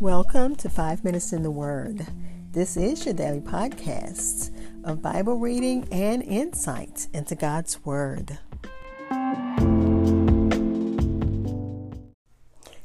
Welcome 0.00 0.56
to 0.56 0.70
Five 0.70 1.04
Minutes 1.04 1.30
in 1.30 1.42
the 1.42 1.50
Word. 1.50 2.06
This 2.52 2.74
is 2.78 3.04
your 3.04 3.12
daily 3.12 3.42
podcast 3.42 4.50
of 4.82 5.02
Bible 5.02 5.36
reading 5.36 5.86
and 5.92 6.22
insight 6.22 7.06
into 7.12 7.34
God's 7.34 7.84
Word. 7.84 8.38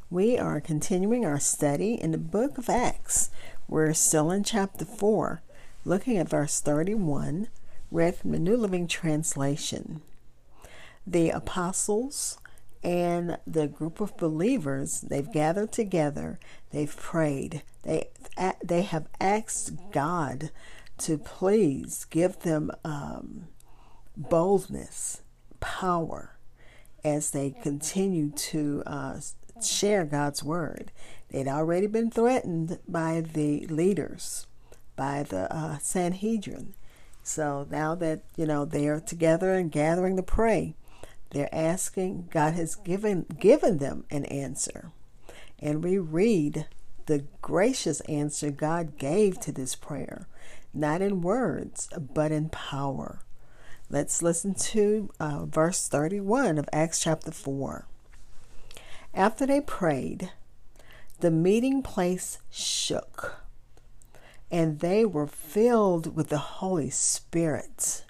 We 0.09 0.37
are 0.37 0.59
continuing 0.59 1.25
our 1.25 1.39
study 1.39 1.93
in 1.93 2.11
the 2.11 2.17
book 2.17 2.57
of 2.57 2.67
Acts. 2.67 3.29
We're 3.69 3.93
still 3.93 4.29
in 4.29 4.43
chapter 4.43 4.83
4, 4.83 5.41
looking 5.85 6.17
at 6.17 6.27
verse 6.27 6.59
31, 6.59 7.47
read 7.91 8.17
from 8.17 8.33
the 8.33 8.39
New 8.39 8.57
Living 8.57 8.89
Translation. 8.89 10.01
The 11.07 11.29
apostles 11.29 12.39
and 12.85 13.37
the 13.47 13.67
group 13.67 13.99
of 13.99 14.15
believers 14.15 15.01
they've 15.01 15.33
gathered 15.33 15.71
together 15.71 16.39
they've 16.71 16.95
prayed 16.95 17.63
they 17.83 18.07
they 18.63 18.83
have 18.83 19.07
asked 19.19 19.73
god 19.91 20.51
to 20.97 21.17
please 21.17 22.05
give 22.05 22.39
them 22.39 22.71
um, 22.83 23.47
boldness 24.15 25.21
power 25.59 26.37
as 27.03 27.31
they 27.31 27.51
continue 27.61 28.31
to 28.31 28.81
uh, 28.85 29.19
share 29.61 30.05
god's 30.05 30.43
word. 30.43 30.91
They'd 31.29 31.47
already 31.47 31.87
been 31.87 32.09
threatened 32.09 32.79
by 32.87 33.21
the 33.21 33.67
leaders 33.67 34.47
by 34.95 35.23
the 35.23 35.53
uh, 35.53 35.77
sanhedrin. 35.79 36.73
So 37.21 37.67
now 37.69 37.95
that 37.95 38.23
you 38.37 38.45
know 38.45 38.65
they're 38.65 38.99
together 38.99 39.53
and 39.53 39.71
gathering 39.71 40.15
to 40.15 40.23
pray 40.23 40.75
they're 41.35 41.53
asking, 41.53 42.29
God 42.31 42.53
has 42.53 42.75
given 42.75 43.25
given 43.37 43.79
them 43.79 44.05
an 44.09 44.23
answer. 44.23 44.93
And 45.59 45.83
we 45.83 45.97
read 45.97 46.65
the 47.07 47.25
gracious 47.41 47.99
answer 48.01 48.51
God 48.51 48.97
gave 48.97 49.41
to 49.41 49.51
this 49.51 49.75
prayer, 49.75 50.29
not 50.73 51.01
in 51.01 51.21
words, 51.21 51.89
but 51.99 52.31
in 52.31 52.47
power. 52.47 53.19
Let's 53.89 54.21
listen 54.21 54.53
to 54.53 55.11
uh, 55.19 55.45
verse 55.45 55.89
31 55.89 56.57
of 56.57 56.69
Acts 56.71 57.01
chapter 57.03 57.31
4. 57.31 57.85
After 59.13 59.45
they 59.45 59.59
prayed, 59.59 60.31
the 61.19 61.31
meeting 61.31 61.83
place 61.83 62.39
shook, 62.49 63.41
and 64.49 64.79
they 64.79 65.03
were 65.03 65.27
filled 65.27 66.15
with 66.15 66.29
the 66.29 66.37
Holy 66.37 66.89
Spirit 66.89 68.04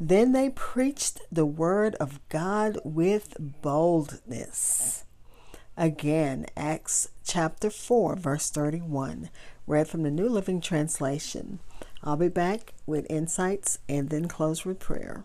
then 0.00 0.32
they 0.32 0.50
preached 0.50 1.20
the 1.30 1.46
word 1.46 1.94
of 1.96 2.20
God 2.28 2.78
with 2.84 3.36
boldness. 3.38 5.04
Again, 5.76 6.46
Acts 6.56 7.08
chapter 7.24 7.70
4, 7.70 8.16
verse 8.16 8.50
31, 8.50 9.30
read 9.66 9.88
from 9.88 10.02
the 10.02 10.10
New 10.10 10.28
Living 10.28 10.60
Translation. 10.60 11.58
I'll 12.02 12.16
be 12.16 12.28
back 12.28 12.74
with 12.86 13.06
insights 13.10 13.78
and 13.88 14.10
then 14.10 14.28
close 14.28 14.64
with 14.64 14.78
prayer. 14.78 15.24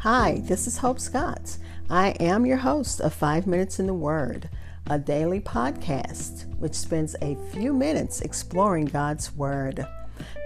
Hi, 0.00 0.40
this 0.44 0.66
is 0.66 0.78
Hope 0.78 0.98
Scott. 0.98 1.58
I 1.90 2.10
am 2.20 2.46
your 2.46 2.56
host 2.58 3.00
of 3.00 3.12
Five 3.12 3.46
Minutes 3.46 3.78
in 3.78 3.86
the 3.86 3.94
Word 3.94 4.48
a 4.90 4.98
daily 4.98 5.38
podcast 5.38 6.52
which 6.56 6.74
spends 6.74 7.14
a 7.22 7.38
few 7.52 7.72
minutes 7.72 8.22
exploring 8.22 8.86
God's 8.86 9.32
Word. 9.36 9.86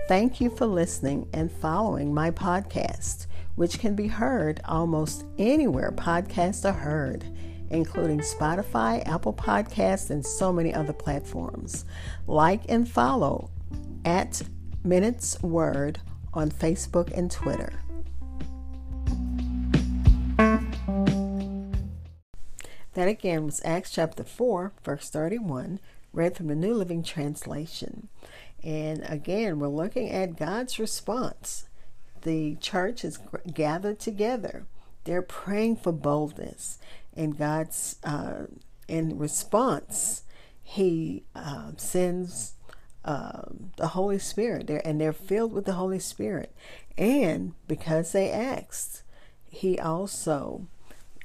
Thank 0.07 0.39
you 0.39 0.51
for 0.51 0.67
listening 0.67 1.27
and 1.33 1.51
following 1.51 2.13
my 2.13 2.31
podcast, 2.31 3.27
which 3.55 3.79
can 3.79 3.95
be 3.95 4.07
heard 4.07 4.61
almost 4.67 5.25
anywhere 5.39 5.93
podcasts 5.93 6.69
are 6.69 6.75
heard, 6.75 7.25
including 7.71 8.21
Spotify, 8.21 9.03
Apple 9.09 9.33
Podcasts, 9.33 10.11
and 10.11 10.25
so 10.25 10.53
many 10.53 10.75
other 10.75 10.93
platforms. 10.93 11.87
Like 12.27 12.65
and 12.69 12.87
follow 12.87 13.51
at 14.05 14.43
Minutes 14.85 15.43
Word 15.43 16.01
on 16.35 16.51
Facebook 16.51 17.17
and 17.17 17.31
Twitter. 17.31 17.73
That 22.95 23.09
again 23.09 23.45
was 23.45 23.61
Acts 23.65 23.91
chapter 23.91 24.23
4, 24.23 24.73
verse 24.85 25.11
31, 25.11 25.81
read 26.13 26.37
from 26.37 26.47
the 26.47 26.55
New 26.55 26.75
Living 26.75 27.03
Translation. 27.03 28.09
And 28.63 29.05
again, 29.09 29.59
we're 29.59 29.67
looking 29.67 30.11
at 30.11 30.37
God's 30.37 30.79
response. 30.79 31.69
The 32.23 32.55
church 32.57 33.05
is 33.05 33.19
gathered 33.53 33.99
together. 33.99 34.67
They're 35.03 35.23
praying 35.23 35.77
for 35.77 35.91
boldness. 35.91 36.79
And 37.17 37.37
God's, 37.37 37.97
uh, 38.05 38.45
in 38.87 39.19
response, 39.19 40.23
He 40.63 41.25
uh, 41.35 41.73
sends 41.77 42.55
uh, 43.05 43.43
the 43.77 43.89
Holy 43.89 44.21
Spirit 44.21 44.69
there, 44.69 44.87
and 44.87 45.01
they're 45.01 45.13
filled 45.13 45.53
with 45.53 45.65
the 45.65 45.73
Holy 45.73 45.99
Spirit. 45.99 46.55
And 46.97 47.55
because 47.67 48.13
they 48.13 48.31
asked, 48.31 49.03
He 49.51 49.81
also 49.81 50.69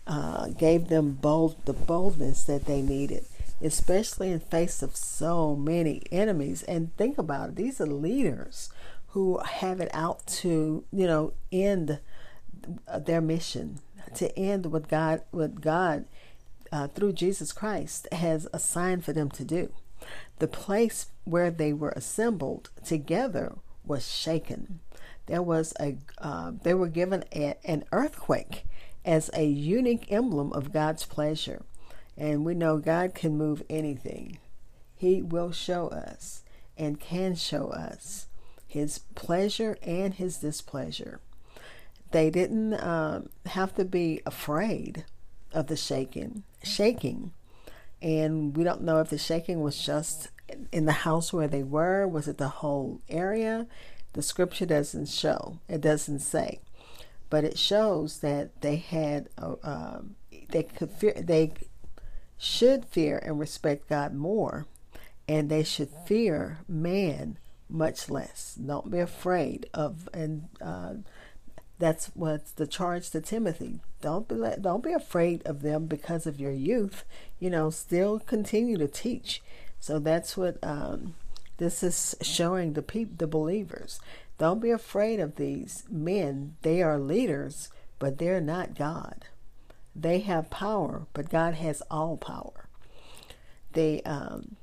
uh, 0.07 0.47
gave 0.49 0.87
them 0.87 1.13
bold 1.13 1.65
the 1.65 1.73
boldness 1.73 2.43
that 2.43 2.65
they 2.65 2.81
needed, 2.81 3.25
especially 3.61 4.31
in 4.31 4.39
face 4.39 4.81
of 4.81 4.95
so 4.95 5.55
many 5.55 6.03
enemies. 6.11 6.63
And 6.63 6.95
think 6.97 7.17
about 7.17 7.49
it; 7.49 7.55
these 7.55 7.79
are 7.79 7.87
leaders 7.87 8.69
who 9.09 9.39
have 9.39 9.79
it 9.79 9.89
out 9.93 10.25
to 10.27 10.83
you 10.91 11.07
know 11.07 11.33
end 11.51 11.99
their 13.05 13.21
mission, 13.21 13.79
to 14.15 14.37
end 14.37 14.67
what 14.67 14.87
God 14.87 15.21
what 15.31 15.61
God 15.61 16.05
uh, 16.71 16.87
through 16.87 17.13
Jesus 17.13 17.51
Christ 17.51 18.07
has 18.11 18.47
assigned 18.53 19.03
for 19.03 19.13
them 19.13 19.29
to 19.31 19.43
do. 19.43 19.71
The 20.39 20.47
place 20.47 21.07
where 21.25 21.51
they 21.51 21.73
were 21.73 21.93
assembled 21.95 22.69
together 22.83 23.55
was 23.85 24.09
shaken. 24.11 24.79
There 25.25 25.41
was 25.41 25.73
a 25.79 25.97
uh, 26.19 26.53
they 26.63 26.73
were 26.73 26.87
given 26.87 27.23
a, 27.33 27.55
an 27.63 27.85
earthquake 27.91 28.65
as 29.05 29.29
a 29.33 29.45
unique 29.45 30.11
emblem 30.11 30.51
of 30.53 30.73
God's 30.73 31.05
pleasure. 31.05 31.63
And 32.17 32.45
we 32.45 32.53
know 32.53 32.77
God 32.77 33.15
can 33.15 33.37
move 33.37 33.63
anything. 33.69 34.39
He 34.95 35.21
will 35.21 35.51
show 35.51 35.87
us 35.87 36.43
and 36.77 36.99
can 36.99 37.35
show 37.35 37.69
us 37.69 38.27
his 38.67 38.99
pleasure 39.15 39.77
and 39.81 40.13
his 40.13 40.37
displeasure. 40.37 41.19
They 42.11 42.29
didn't 42.29 42.73
uh, 42.73 43.21
have 43.47 43.73
to 43.75 43.85
be 43.85 44.21
afraid 44.25 45.05
of 45.53 45.67
the 45.67 45.77
shaking, 45.77 46.43
shaking. 46.63 47.31
And 48.01 48.55
we 48.55 48.63
don't 48.63 48.81
know 48.81 48.99
if 48.99 49.09
the 49.09 49.17
shaking 49.17 49.61
was 49.61 49.83
just 49.83 50.29
in 50.71 50.85
the 50.85 50.91
house 50.91 51.31
where 51.31 51.47
they 51.47 51.63
were. 51.63 52.07
Was 52.07 52.27
it 52.27 52.37
the 52.37 52.47
whole 52.47 53.01
area? 53.09 53.67
The 54.13 54.21
scripture 54.21 54.65
doesn't 54.65 55.07
show. 55.07 55.59
It 55.67 55.81
doesn't 55.81 56.19
say 56.19 56.59
but 57.29 57.43
it 57.43 57.57
shows 57.57 58.19
that 58.19 58.61
they 58.61 58.77
had 58.77 59.29
um, 59.37 60.15
they 60.49 60.63
could 60.63 60.91
fear 60.91 61.13
they 61.13 61.53
should 62.37 62.85
fear 62.85 63.17
and 63.17 63.39
respect 63.39 63.89
God 63.89 64.13
more, 64.13 64.65
and 65.27 65.49
they 65.49 65.63
should 65.63 65.89
fear 65.89 66.59
man 66.67 67.37
much 67.69 68.09
less. 68.09 68.55
Don't 68.55 68.91
be 68.91 68.99
afraid 68.99 69.69
of 69.73 70.09
and. 70.13 70.49
Uh, 70.61 70.95
that's 71.79 72.07
what's 72.07 72.51
the 72.51 72.67
charge 72.67 73.09
to 73.11 73.21
Timothy. 73.21 73.79
Don't 74.01 74.27
be 74.27 74.35
don't 74.59 74.83
be 74.83 74.91
afraid 74.91 75.41
of 75.45 75.61
them 75.61 75.85
because 75.85 76.27
of 76.27 76.37
your 76.37 76.51
youth. 76.51 77.05
You 77.39 77.49
know, 77.49 77.69
still 77.69 78.19
continue 78.19 78.77
to 78.77 78.87
teach. 78.89 79.41
So 79.79 79.97
that's 79.97 80.35
what 80.35 80.57
um, 80.61 81.15
this 81.57 81.81
is 81.81 82.15
showing 82.21 82.73
the 82.73 82.81
people, 82.81 83.15
the 83.17 83.27
believers. 83.27 83.99
Don't 84.39 84.61
be 84.61 84.71
afraid 84.71 85.19
of 85.19 85.35
these 85.35 85.83
men. 85.91 86.55
They 86.61 86.81
are 86.81 86.97
leaders, 86.97 87.69
but 87.99 88.17
they're 88.17 88.41
not 88.41 88.73
God. 88.73 89.25
They 89.93 90.19
have 90.19 90.49
power, 90.49 91.07
but 91.13 91.29
God 91.29 91.55
has 91.55 91.83
all 91.91 92.15
power. 92.15 92.69
They, 93.73 94.01
um, 94.03 94.55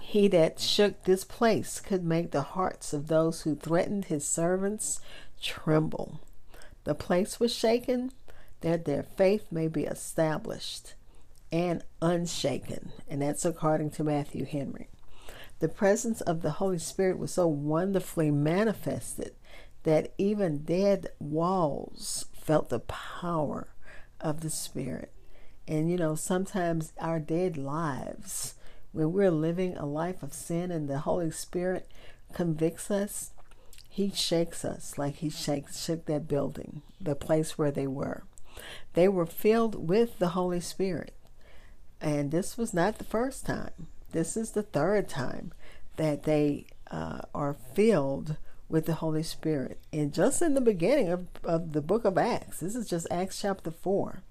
he 0.00 0.28
that 0.28 0.60
shook 0.60 1.02
this 1.02 1.24
place 1.24 1.80
could 1.80 2.04
make 2.04 2.30
the 2.30 2.42
hearts 2.42 2.92
of 2.92 3.08
those 3.08 3.42
who 3.42 3.56
threatened 3.56 4.04
his 4.06 4.24
servants 4.24 5.00
tremble. 5.42 6.20
The 6.84 6.94
place 6.94 7.40
was 7.40 7.52
shaken 7.52 8.12
that 8.60 8.84
their 8.84 9.02
faith 9.02 9.50
may 9.50 9.66
be 9.66 9.84
established 9.84 10.94
and 11.50 11.82
unshaken. 12.00 12.92
And 13.08 13.22
that's 13.22 13.44
according 13.44 13.90
to 13.90 14.04
Matthew 14.04 14.44
Henry. 14.44 14.88
The 15.62 15.68
presence 15.68 16.20
of 16.22 16.42
the 16.42 16.50
Holy 16.50 16.80
Spirit 16.80 17.20
was 17.20 17.34
so 17.34 17.46
wonderfully 17.46 18.32
manifested 18.32 19.36
that 19.84 20.12
even 20.18 20.64
dead 20.64 21.06
walls 21.20 22.26
felt 22.32 22.68
the 22.68 22.80
power 22.80 23.68
of 24.20 24.40
the 24.40 24.50
Spirit. 24.50 25.12
And 25.68 25.88
you 25.88 25.96
know, 25.96 26.16
sometimes 26.16 26.92
our 26.98 27.20
dead 27.20 27.56
lives, 27.56 28.54
when 28.90 29.12
we're 29.12 29.30
living 29.30 29.76
a 29.76 29.86
life 29.86 30.24
of 30.24 30.34
sin 30.34 30.72
and 30.72 30.88
the 30.88 30.98
Holy 30.98 31.30
Spirit 31.30 31.88
convicts 32.32 32.90
us, 32.90 33.30
He 33.88 34.10
shakes 34.10 34.64
us 34.64 34.98
like 34.98 35.18
He 35.18 35.30
shakes, 35.30 35.80
shook 35.80 36.06
that 36.06 36.26
building, 36.26 36.82
the 37.00 37.14
place 37.14 37.56
where 37.56 37.70
they 37.70 37.86
were. 37.86 38.24
They 38.94 39.06
were 39.06 39.26
filled 39.26 39.88
with 39.88 40.18
the 40.18 40.30
Holy 40.30 40.60
Spirit. 40.60 41.14
And 42.00 42.32
this 42.32 42.58
was 42.58 42.74
not 42.74 42.98
the 42.98 43.04
first 43.04 43.46
time. 43.46 43.86
This 44.12 44.36
is 44.36 44.50
the 44.50 44.62
third 44.62 45.08
time 45.08 45.52
that 45.96 46.24
they 46.24 46.66
uh, 46.90 47.22
are 47.34 47.54
filled 47.74 48.36
with 48.68 48.86
the 48.86 48.94
Holy 48.94 49.22
Spirit. 49.22 49.78
And 49.92 50.12
just 50.12 50.40
in 50.40 50.54
the 50.54 50.60
beginning 50.60 51.08
of, 51.08 51.26
of 51.44 51.72
the 51.72 51.80
book 51.80 52.04
of 52.04 52.16
Acts, 52.16 52.60
this 52.60 52.74
is 52.74 52.88
just 52.88 53.06
Acts 53.10 53.40
chapter 53.40 53.70
4. 53.70 54.22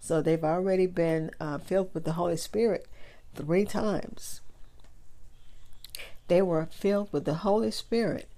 So 0.00 0.20
they've 0.20 0.44
already 0.44 0.86
been 0.86 1.30
uh, 1.40 1.58
filled 1.58 1.90
with 1.94 2.04
the 2.04 2.12
Holy 2.12 2.36
Spirit 2.36 2.86
three 3.34 3.64
times. 3.64 4.40
They 6.28 6.42
were 6.42 6.66
filled 6.70 7.12
with 7.12 7.24
the 7.24 7.34
Holy 7.34 7.70
Spirit 7.70 8.28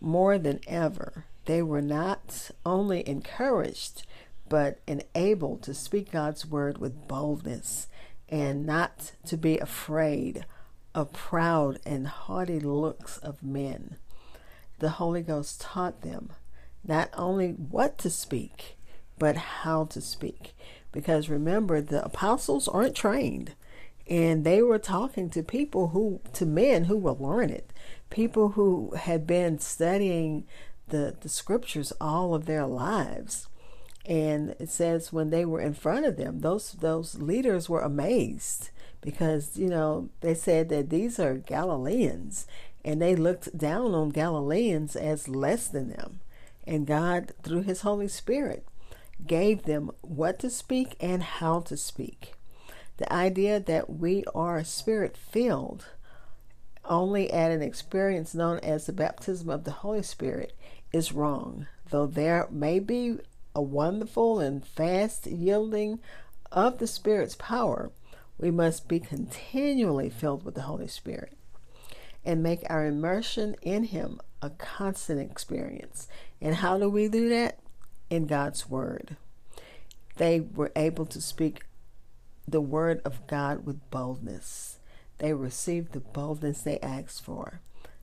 more 0.00 0.38
than 0.38 0.60
ever. 0.66 1.24
They 1.46 1.62
were 1.62 1.82
not 1.82 2.50
only 2.64 3.06
encouraged, 3.08 4.06
but 4.48 4.80
enabled 4.86 5.62
to 5.62 5.74
speak 5.74 6.12
God's 6.12 6.46
word 6.46 6.78
with 6.78 7.08
boldness 7.08 7.86
and 8.28 8.64
not 8.64 9.12
to 9.26 9.36
be 9.36 9.58
afraid 9.58 10.46
of 10.94 11.12
proud 11.12 11.78
and 11.84 12.06
haughty 12.06 12.60
looks 12.60 13.18
of 13.18 13.42
men. 13.42 13.96
The 14.78 14.90
Holy 14.90 15.22
Ghost 15.22 15.60
taught 15.60 16.02
them 16.02 16.30
not 16.86 17.10
only 17.14 17.50
what 17.50 17.98
to 17.98 18.10
speak, 18.10 18.76
but 19.18 19.36
how 19.36 19.84
to 19.86 20.00
speak. 20.00 20.54
Because 20.92 21.28
remember, 21.28 21.80
the 21.80 22.04
apostles 22.04 22.68
aren't 22.68 22.94
trained, 22.94 23.54
and 24.08 24.44
they 24.44 24.62
were 24.62 24.78
talking 24.78 25.30
to 25.30 25.42
people 25.42 25.88
who, 25.88 26.20
to 26.34 26.46
men 26.46 26.84
who 26.84 26.96
were 26.96 27.12
learned, 27.12 27.62
people 28.10 28.50
who 28.50 28.92
had 28.96 29.26
been 29.26 29.58
studying 29.58 30.46
the, 30.88 31.16
the 31.20 31.28
scriptures 31.28 31.92
all 32.00 32.34
of 32.34 32.46
their 32.46 32.66
lives. 32.66 33.48
And 34.06 34.54
it 34.58 34.68
says 34.68 35.12
when 35.12 35.30
they 35.30 35.44
were 35.44 35.60
in 35.60 35.74
front 35.74 36.04
of 36.04 36.16
them, 36.16 36.40
those 36.40 36.72
those 36.72 37.16
leaders 37.16 37.68
were 37.68 37.80
amazed 37.80 38.70
because 39.00 39.56
you 39.56 39.68
know 39.68 40.10
they 40.20 40.34
said 40.34 40.68
that 40.68 40.90
these 40.90 41.18
are 41.18 41.34
Galileans 41.34 42.46
and 42.84 43.00
they 43.00 43.16
looked 43.16 43.56
down 43.56 43.94
on 43.94 44.10
Galileans 44.10 44.94
as 44.94 45.28
less 45.28 45.68
than 45.68 45.88
them. 45.88 46.20
And 46.66 46.86
God, 46.86 47.32
through 47.42 47.62
His 47.62 47.80
Holy 47.80 48.08
Spirit, 48.08 48.66
gave 49.26 49.62
them 49.62 49.90
what 50.02 50.38
to 50.40 50.50
speak 50.50 50.96
and 51.00 51.22
how 51.22 51.60
to 51.60 51.76
speak. 51.76 52.34
The 52.98 53.10
idea 53.12 53.58
that 53.58 53.90
we 53.90 54.24
are 54.34 54.62
spirit 54.64 55.16
filled 55.16 55.86
only 56.84 57.32
at 57.32 57.50
an 57.50 57.62
experience 57.62 58.34
known 58.34 58.58
as 58.60 58.86
the 58.86 58.92
baptism 58.92 59.48
of 59.48 59.64
the 59.64 59.70
Holy 59.70 60.02
Spirit 60.02 60.52
is 60.92 61.12
wrong. 61.12 61.66
Though 61.90 62.06
there 62.06 62.46
may 62.50 62.78
be 62.78 63.18
a 63.54 63.62
wonderful 63.62 64.40
and 64.40 64.66
fast 64.66 65.26
yielding 65.26 66.00
of 66.50 66.78
the 66.78 66.86
Spirit's 66.86 67.36
power, 67.36 67.90
we 68.38 68.50
must 68.50 68.88
be 68.88 68.98
continually 69.00 70.10
filled 70.10 70.44
with 70.44 70.54
the 70.54 70.62
Holy 70.62 70.88
Spirit 70.88 71.36
and 72.24 72.42
make 72.42 72.64
our 72.68 72.86
immersion 72.86 73.54
in 73.62 73.84
Him 73.84 74.20
a 74.40 74.50
constant 74.50 75.20
experience. 75.20 76.08
And 76.40 76.56
how 76.56 76.78
do 76.78 76.88
we 76.88 77.08
do 77.08 77.28
that? 77.28 77.58
In 78.10 78.26
God's 78.26 78.68
Word. 78.68 79.16
They 80.16 80.40
were 80.40 80.72
able 80.76 81.06
to 81.06 81.20
speak 81.20 81.64
the 82.46 82.60
Word 82.60 83.00
of 83.04 83.26
God 83.26 83.66
with 83.66 83.90
boldness. 83.90 84.78
They 85.18 85.32
received 85.32 85.92
the 85.92 86.00
boldness 86.00 86.62
they 86.62 86.78
asked 86.80 87.24
for. 87.24 87.60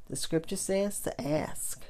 The 0.09 0.15
scripture 0.15 0.55
says 0.55 0.99
to 1.01 1.21
ask. 1.21 1.83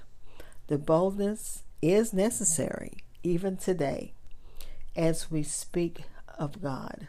The 0.68 0.78
boldness 0.78 1.64
is 1.82 2.14
necessary 2.14 2.98
even 3.24 3.58
today 3.58 4.14
as 4.96 5.32
we 5.32 5.44
speak 5.44 6.04
of 6.38 6.62
God. 6.62 7.08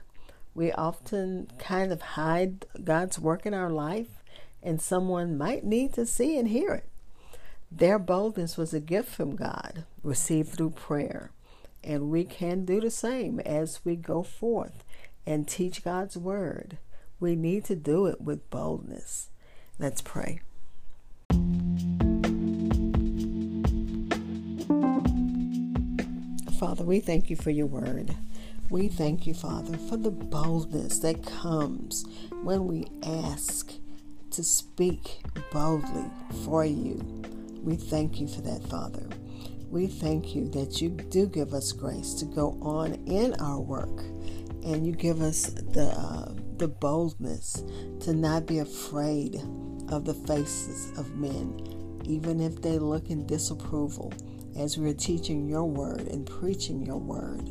We 0.55 0.71
often 0.73 1.49
kind 1.59 1.93
of 1.93 2.03
hide 2.03 2.67
God's 2.85 3.19
work 3.19 3.47
in 3.47 3.55
our 3.55 3.71
life, 3.71 4.23
and 4.63 4.81
someone 4.81 5.39
might 5.39 5.65
need 5.65 5.95
to 5.95 6.07
see 6.07 6.39
and 6.39 6.49
hear 6.49 6.73
it. 6.75 6.89
Their 7.71 7.99
boldness 7.99 8.59
was 8.59 8.75
a 8.75 8.81
gift 8.81 9.09
from 9.09 9.35
God, 9.35 9.85
received 10.03 10.51
through 10.51 10.71
prayer, 10.71 11.31
and 11.83 12.11
we 12.11 12.25
can 12.25 12.65
do 12.65 12.81
the 12.81 12.91
same 12.91 13.41
as 13.41 13.81
we 13.85 13.97
go 13.97 14.23
forth 14.23 14.85
and 15.27 15.49
teach 15.49 15.83
God's 15.83 16.17
word. 16.17 16.77
We 17.19 17.35
need 17.35 17.65
to 17.67 17.77
do 17.77 18.07
it 18.07 18.21
with 18.21 18.51
boldness. 18.51 19.31
Let's 19.79 20.03
pray. 20.03 20.41
Father, 26.63 26.85
we 26.85 27.01
thank 27.01 27.29
you 27.29 27.35
for 27.35 27.51
your 27.51 27.67
word. 27.67 28.15
We 28.71 28.87
thank 28.87 29.27
you, 29.27 29.35
Father, 29.35 29.77
for 29.77 29.97
the 29.97 30.13
boldness 30.13 31.01
that 31.01 31.27
comes 31.27 32.05
when 32.45 32.69
we 32.69 32.87
ask 33.03 33.73
to 34.31 34.45
speak 34.45 35.23
boldly 35.53 36.09
for 36.45 36.65
you. 36.65 37.05
We 37.65 37.75
thank 37.75 38.21
you 38.21 38.29
for 38.29 38.43
that, 38.43 38.63
Father. 38.71 39.03
We 39.73 39.89
thank 39.89 40.37
you 40.37 40.49
that 40.51 40.81
you 40.81 40.91
do 40.91 41.27
give 41.27 41.53
us 41.53 41.73
grace 41.73 42.15
to 42.15 42.27
go 42.27 42.57
on 42.63 42.95
in 43.07 43.35
our 43.41 43.59
work 43.59 43.99
and 44.63 44.87
you 44.87 44.93
give 44.93 45.21
us 45.21 45.47
the, 45.47 45.87
uh, 45.87 46.33
the 46.59 46.69
boldness 46.69 47.65
to 48.03 48.15
not 48.15 48.47
be 48.47 48.61
afraid 48.61 49.35
of 49.89 50.05
the 50.05 50.15
faces 50.15 50.97
of 50.97 51.17
men, 51.17 52.01
even 52.05 52.41
if 52.41 52.63
they 52.63 52.79
look 52.79 53.11
in 53.11 53.27
disapproval 53.27 54.13
as 54.57 54.79
we're 54.79 54.95
teaching 54.95 55.49
your 55.49 55.65
word 55.65 56.09
and 56.09 56.27
preaching 56.27 56.85
your 56.85 56.99
word. 56.99 57.49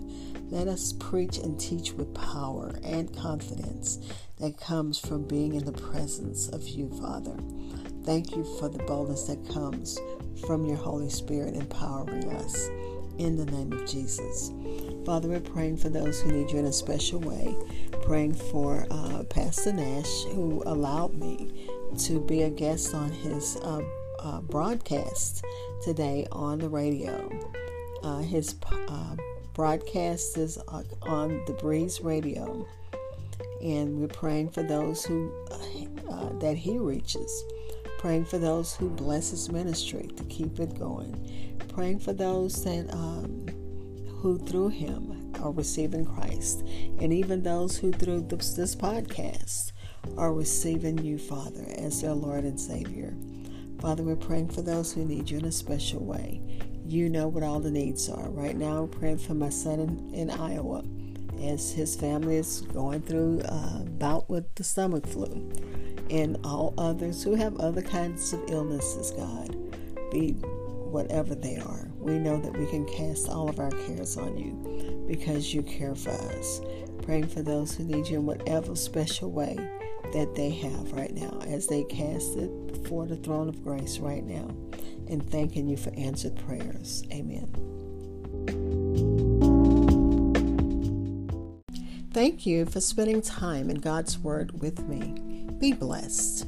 Let 0.50 0.68
us 0.68 0.94
preach 0.94 1.38
and 1.38 1.60
teach 1.60 1.94
with 1.94 2.14
power 2.14 2.74
and 2.84 3.16
confidence 3.16 4.00
that 4.40 4.60
comes 4.60 5.00
from 5.00 5.28
being 5.28 5.56
in 5.56 5.64
the 5.66 5.72
presence 5.72 6.50
of 6.50 6.68
you, 6.68 6.90
Father. 7.00 7.36
Thank 8.04 8.36
you 8.36 8.44
for 8.60 8.68
the 8.68 8.84
boldness 8.84 9.24
that 9.24 9.48
comes 9.54 10.00
from 10.46 10.66
your 10.66 10.78
Holy 10.78 11.10
Spirit 11.10 11.56
empowering 11.56 12.32
us. 12.34 12.70
In 13.18 13.36
the 13.36 13.46
name 13.46 13.72
of 13.72 13.88
Jesus. 13.88 14.52
Father, 15.06 15.28
we're 15.30 15.40
praying 15.40 15.78
for 15.78 15.90
those 15.90 16.22
who 16.22 16.32
need 16.32 16.50
you 16.50 16.58
in 16.58 16.66
a 16.66 16.74
special 16.74 17.20
way. 17.20 17.56
Praying 18.04 18.34
for 18.34 18.88
uh, 18.90 19.24
Pastor 19.30 19.74
Nash, 19.74 20.24
who 20.34 20.64
allowed 20.66 21.14
me 21.14 21.68
to 22.00 22.20
be 22.20 22.44
a 22.44 22.50
guest 22.50 22.96
on 22.96 23.12
his 23.12 23.58
uh, 23.58 23.82
uh, 24.22 24.42
broadcast 24.42 25.44
today 25.84 26.28
on 26.32 26.60
the 26.60 26.70
radio. 26.70 27.30
Uh, 28.04 28.20
his 28.20 28.56
uh, 28.88 29.16
broadcast 29.54 30.38
is 30.38 30.58
on 31.04 31.44
the 31.46 31.54
Breeze 31.54 32.02
Radio, 32.02 32.68
and 33.62 34.00
we're 34.00 34.08
praying 34.08 34.50
for 34.50 34.64
those 34.64 35.06
who 35.06 35.32
uh, 35.52 36.30
that 36.40 36.56
he 36.58 36.78
reaches. 36.78 37.44
Praying 38.00 38.26
for 38.26 38.40
those 38.40 38.76
who 38.76 38.90
bless 38.90 39.30
his 39.30 39.52
ministry 39.52 40.10
to 40.16 40.24
keep 40.24 40.60
it 40.60 40.80
going. 40.80 41.60
Praying 41.70 42.00
for 42.00 42.14
those 42.14 42.64
that 42.64 42.92
um, 42.94 43.46
who 44.22 44.40
through 44.40 44.70
him 44.70 45.34
are 45.42 45.52
receiving 45.52 46.06
Christ, 46.06 46.62
and 47.00 47.14
even 47.14 47.44
those 47.44 47.78
who 47.78 47.92
through 47.92 48.22
this, 48.22 48.54
this 48.54 48.76
podcast 48.76 49.72
are 50.18 50.34
receiving 50.34 50.98
you, 51.04 51.18
Father, 51.18 51.66
as 51.78 52.02
their 52.02 52.14
Lord 52.14 52.44
and 52.44 52.60
Savior. 52.60 53.16
Father, 53.82 54.04
we're 54.04 54.16
praying 54.16 54.50
for 54.50 54.62
those 54.62 54.94
who 54.94 55.04
need 55.04 55.28
you 55.32 55.40
in 55.40 55.46
a 55.46 55.52
special 55.52 56.06
way. 56.06 56.40
You 56.86 57.10
know 57.10 57.28
what 57.28 57.42
all 57.42 57.60
the 57.60 57.72
needs 57.72 58.10
are. 58.10 58.30
Right 58.30 58.56
now, 58.56 58.84
I'm 58.84 58.88
praying 58.88 59.18
for 59.18 59.34
my 59.34 59.50
son 59.50 59.80
in, 59.80 60.14
in 60.14 60.30
Iowa 60.30 60.84
as 61.42 61.72
his 61.72 61.96
family 61.96 62.36
is 62.36 62.62
going 62.74 63.02
through 63.02 63.42
a 63.46 63.84
bout 63.98 64.30
with 64.30 64.54
the 64.54 64.64
stomach 64.64 65.08
flu 65.08 65.52
and 66.12 66.38
all 66.44 66.76
others 66.78 67.24
who 67.24 67.34
have 67.34 67.58
other 67.58 67.82
kinds 67.82 68.34
of 68.34 68.44
illnesses, 68.50 69.10
God, 69.12 69.58
be 70.12 70.34
whatever 70.34 71.34
they 71.34 71.58
are. 71.58 71.90
We 71.98 72.20
know 72.20 72.40
that 72.40 72.56
we 72.56 72.68
can 72.68 72.86
cast 72.86 73.30
all 73.30 73.50
of 73.50 73.60
our 73.60 73.72
cares 73.72 74.16
on 74.16 74.38
you 74.38 75.06
because 75.08 75.56
you 75.56 75.64
care 75.64 75.96
for 75.96 76.12
us. 76.12 76.62
Praying 77.02 77.30
for 77.30 77.42
those 77.42 77.74
who 77.74 77.84
need 77.86 78.08
you 78.08 78.20
in 78.20 78.28
whatever 78.28 78.76
special 78.76 79.32
way 79.32 79.58
that 80.14 80.36
they 80.36 80.50
have 80.50 80.92
right 80.94 81.14
now 81.14 81.40
as 81.48 81.68
they 81.68 81.84
cast 81.86 82.36
it 82.38 82.68
before 82.68 83.06
the 83.06 83.18
throne 83.18 83.50
of 83.50 83.64
grace 83.64 84.00
right 84.00 84.26
now 84.26 84.48
and 85.08 85.30
thanking 85.30 85.68
you 85.68 85.78
for 85.78 85.94
answered 85.96 86.36
prayers. 86.46 87.04
Amen. 87.12 87.48
Thank 92.14 92.46
you 92.46 92.66
for 92.66 92.82
spending 92.82 93.22
time 93.22 93.70
in 93.70 93.78
God's 93.78 94.20
Word 94.20 94.62
with 94.62 94.80
me. 94.88 95.16
Be 95.60 95.72
blessed. 95.74 96.48